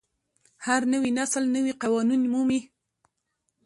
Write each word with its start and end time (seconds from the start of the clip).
هر 0.65 0.81
نوی 0.93 1.11
نسل 1.19 1.43
نوي 1.55 1.73
قوانین 1.81 2.21
مومي. 2.31 2.61